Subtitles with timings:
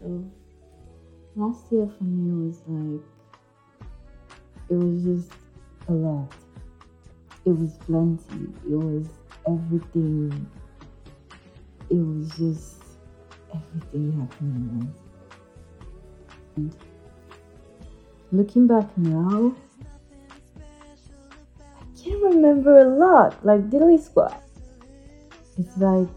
[0.00, 0.24] So
[1.36, 3.02] last year for me was like
[4.68, 5.32] it was just
[5.88, 6.32] a lot.
[7.44, 8.52] It was plenty.
[8.68, 9.06] It was
[9.46, 10.50] everything.
[11.88, 12.82] It was just
[13.54, 14.94] everything happening.
[16.56, 16.76] And
[18.32, 19.54] looking back now,
[21.80, 23.44] I can't remember a lot.
[23.44, 24.42] Like Dilly squat.
[25.58, 26.08] It's like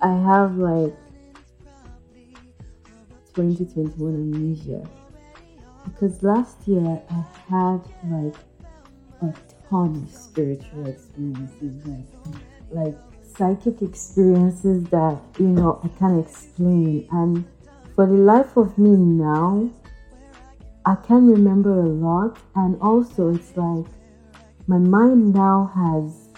[0.00, 0.94] I have like
[3.34, 4.88] 2021 amnesia
[5.84, 8.36] because last year I had like
[9.22, 9.34] a
[9.68, 12.06] ton of spiritual experiences, like
[12.70, 12.96] like
[13.36, 17.08] psychic experiences that you know I can't explain.
[17.12, 17.44] And
[17.94, 19.70] for the life of me now,
[20.86, 23.86] I can remember a lot, and also it's like
[24.66, 26.28] my mind now has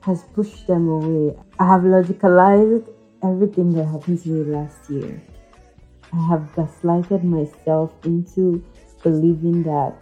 [0.00, 1.36] has pushed them away.
[1.58, 2.88] I have logicalized
[3.22, 5.20] everything that happened to me last year.
[6.12, 8.64] I have gaslighted myself into
[9.02, 9.94] believing that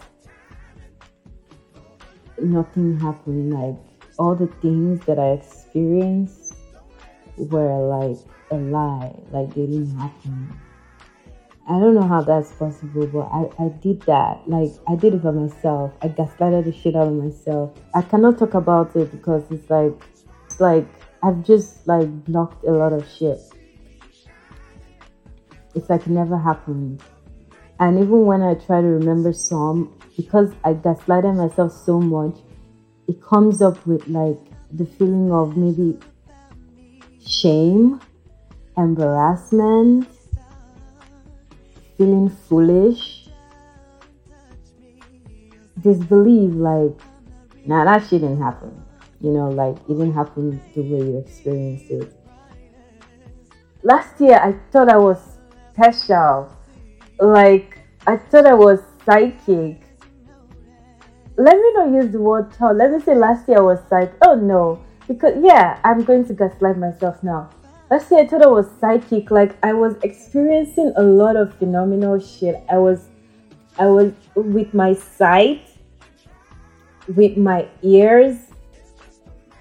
[2.40, 3.52] nothing happened.
[3.52, 3.76] Like
[4.18, 6.54] all the things that I experienced
[7.36, 8.18] were like
[8.50, 10.60] a lie, like they didn't happen.
[11.68, 14.48] I don't know how that's possible, but I, I did that.
[14.48, 15.92] Like I did it for myself.
[16.02, 17.72] I gaslighted the shit out of myself.
[17.94, 19.92] I cannot talk about it because it's like
[20.46, 20.86] it's like
[21.24, 23.40] I've just like blocked a lot of shit
[25.76, 27.02] it's like never happened.
[27.78, 32.38] And even when I try to remember some, because I gaslighted myself so much,
[33.06, 34.38] it comes up with like
[34.72, 35.98] the feeling of maybe
[37.24, 38.00] shame,
[38.78, 40.08] embarrassment,
[41.98, 43.28] feeling foolish,
[45.80, 46.98] disbelief, like,
[47.66, 48.82] nah, that shit didn't happen.
[49.20, 52.12] You know, like it didn't happen the way you experienced it.
[53.82, 55.35] Last year, I thought I was
[55.76, 56.48] special.
[57.20, 59.82] Like I thought I was psychic.
[61.36, 62.74] Let me not use the word tall.
[62.74, 64.16] Let me say last year I was psychic.
[64.22, 64.82] Oh no.
[65.06, 67.50] Because yeah, I'm going to gaslight myself now.
[67.90, 69.30] Last year I thought I was psychic.
[69.30, 72.56] Like I was experiencing a lot of phenomenal shit.
[72.70, 73.08] I was
[73.78, 75.68] I was with my sight,
[77.14, 78.36] with my ears,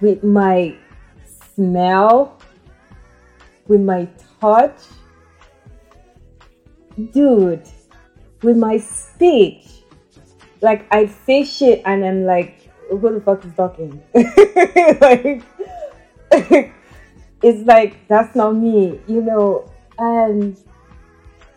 [0.00, 0.74] with my
[1.54, 2.38] smell,
[3.68, 4.08] with my
[4.40, 4.80] touch
[7.12, 7.68] dude,
[8.42, 9.66] with my speech,
[10.60, 14.02] like I say shit and I'm like, who the fuck is talking?
[15.00, 15.42] like,
[17.42, 19.70] it's like that's not me, you know.
[19.98, 20.56] And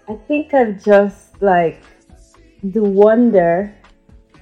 [0.07, 1.81] I think I've just like
[2.63, 3.75] the wonder.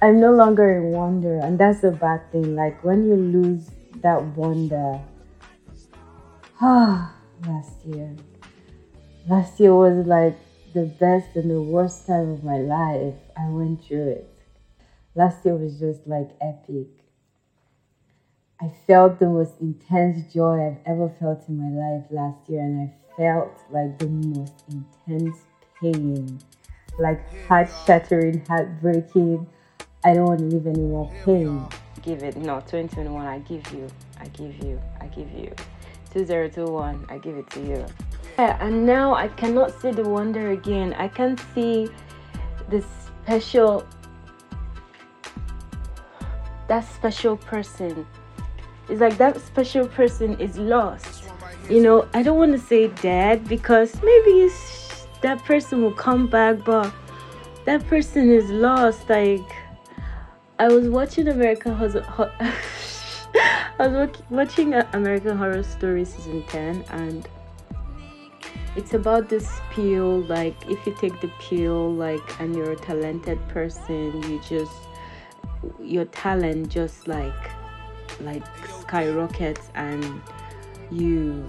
[0.00, 2.54] I'm no longer in wonder, and that's a bad thing.
[2.54, 3.70] Like when you lose
[4.02, 5.00] that wonder.
[6.60, 7.14] Ah,
[7.46, 8.14] last year.
[9.28, 10.36] Last year was like
[10.78, 13.14] the best and the worst time of my life.
[13.36, 14.32] I went through it.
[15.16, 16.86] Last year was just like epic.
[18.60, 22.88] I felt the most intense joy I've ever felt in my life last year, and
[22.88, 25.38] I felt like the most intense
[25.80, 26.38] pain,
[26.98, 29.46] like heart shattering, heartbreaking.
[30.04, 31.66] I don't want to live any more pain.
[32.02, 33.88] Give it, no, 2021, I give you,
[34.20, 35.52] I give you, I give you.
[36.12, 38.07] 2021, I give it to you.
[38.38, 40.94] And now I cannot see the wonder again.
[40.94, 41.88] I can't see
[42.68, 42.84] the
[43.24, 43.84] special
[46.68, 48.06] that special person.
[48.88, 51.24] It's like that special person is lost.
[51.68, 54.50] You know, I don't want to say dead because maybe
[55.22, 56.92] that person will come back, but
[57.64, 59.08] that person is lost.
[59.08, 59.50] Like
[60.60, 62.32] I was watching American Horror.
[63.80, 67.28] I was watching uh, American Horror Story season ten, and
[68.78, 73.40] it's about this pill like if you take the pill like and you're a talented
[73.48, 74.78] person you just
[75.80, 77.50] your talent just like
[78.20, 78.44] like
[78.82, 80.22] skyrockets and
[80.92, 81.44] you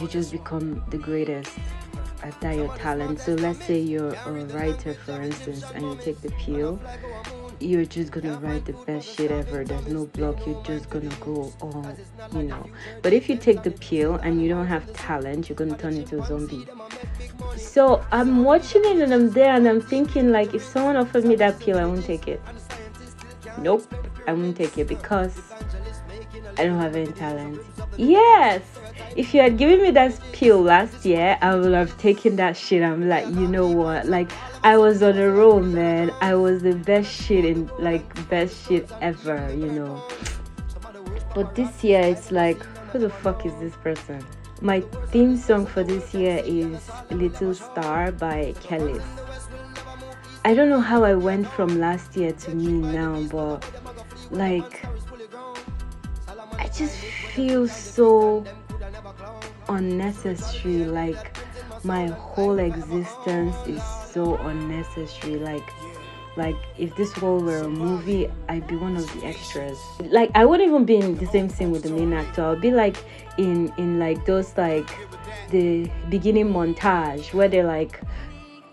[0.00, 1.56] you just become the greatest
[2.24, 3.20] at that your talent.
[3.20, 6.80] So let's say you're a writer for instance and you take the pill
[7.60, 9.64] you're just gonna write the best shit ever.
[9.64, 10.46] There's no block.
[10.46, 11.96] You're just gonna go on,
[12.32, 12.66] you know.
[13.02, 16.20] But if you take the pill and you don't have talent, you're gonna turn into
[16.22, 16.66] a zombie.
[17.56, 21.36] So I'm watching it and I'm there and I'm thinking like, if someone offered me
[21.36, 22.40] that pill, I won't take it.
[23.58, 23.92] Nope,
[24.26, 25.40] I won't take it because
[26.56, 27.60] I don't have any talent.
[27.96, 28.62] Yes,
[29.16, 32.82] if you had given me that pill last year, I would have taken that shit.
[32.82, 34.06] I'm like, you know what?
[34.06, 34.30] Like,
[34.64, 36.10] I was on a roll, man.
[36.20, 40.02] I was the best shit in, like, best shit ever, you know.
[41.34, 44.24] But this year, it's like, who the fuck is this person?
[44.64, 44.80] my
[45.12, 49.04] theme song for this year is Little Star by Kelis.
[50.42, 53.62] I don't know how I went from last year to me now, but
[54.30, 54.82] like
[56.58, 58.44] I just feel so
[59.68, 60.86] unnecessary.
[60.86, 61.36] Like
[61.84, 65.36] my whole existence is so unnecessary.
[65.36, 65.68] Like
[66.36, 69.78] like if this world were a movie i'd be one of the extras.
[70.00, 72.42] Like i wouldn't even be in the same scene with the main actor.
[72.42, 72.96] I'll be like
[73.38, 74.88] in in like those like
[75.50, 78.00] the beginning montage where they like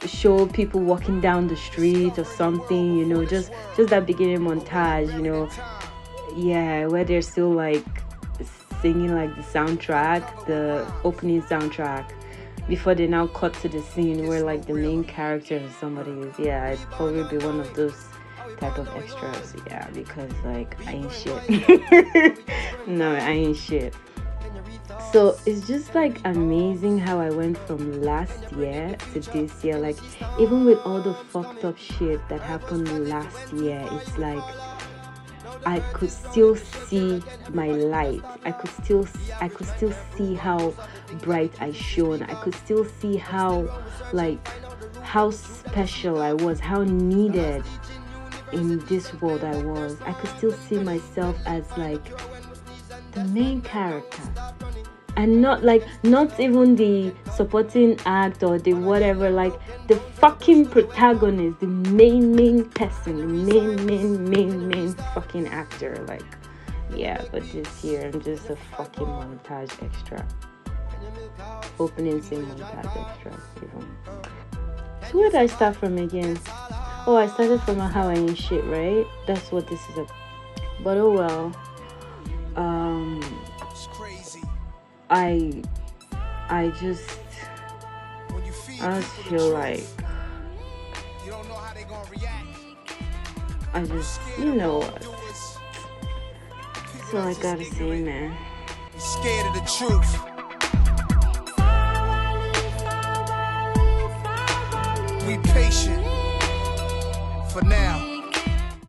[0.08, 5.14] show people walking down the street or something you know just just that beginning montage
[5.14, 5.50] you know.
[6.36, 7.86] Yeah where they're still like
[8.82, 12.10] singing like the soundtrack the opening soundtrack
[12.72, 16.40] before they now cut to the scene where like the main character or somebody is.
[16.40, 18.06] Yeah i'd probably be one of those
[18.62, 22.40] type of extras yeah because like i ain't shit.
[22.88, 23.94] No i ain't shit.
[25.12, 29.78] So it's just like amazing how i went from last year to this year.
[29.78, 29.98] Like
[30.40, 34.44] even with all the fucked up shit that happened last year it's like
[35.66, 37.22] I could still see
[37.54, 38.22] my light.
[38.46, 39.08] I could still
[39.40, 40.74] I could still see how
[41.22, 42.24] bright I shone.
[42.24, 43.68] I could still see how
[44.14, 44.40] like
[45.02, 47.64] how special I was, how needed
[48.52, 50.02] in this world I was.
[50.02, 52.04] I could still see myself as like
[53.12, 54.22] the main character
[55.18, 59.54] and not like not even the supporting act or the whatever like
[59.88, 66.24] the fucking protagonist the main main person the main main main main fucking actor like
[66.96, 70.26] yeah but this year i'm just a fucking montage extra.
[71.80, 73.34] Opening scene montage extra
[75.10, 76.40] so where did i start from again?
[77.08, 79.06] Oh i started from a Hawaiian shit right?
[79.26, 80.06] That's what this is a
[80.84, 81.52] but oh well.
[82.56, 83.22] Um
[85.10, 85.64] I
[86.50, 87.20] I just
[88.82, 89.84] I just feel like
[91.24, 92.48] you don't know how they gonna react.
[93.74, 95.04] I just, you know what?
[97.12, 98.36] So I gotta say, man.
[98.98, 100.12] Scared of the truth.
[105.28, 106.04] We patient
[107.52, 108.11] for now.